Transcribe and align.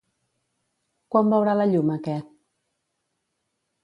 Quan 1.15 1.29
veurà 1.33 1.53
la 1.59 1.67
llum 1.73 1.91
aquest? 1.97 2.31